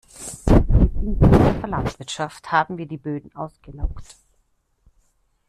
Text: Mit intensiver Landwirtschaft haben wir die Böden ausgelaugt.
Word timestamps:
Mit 0.99 1.21
intensiver 1.21 1.67
Landwirtschaft 1.67 2.51
haben 2.51 2.79
wir 2.79 2.87
die 2.87 2.97
Böden 2.97 3.35
ausgelaugt. 3.35 4.15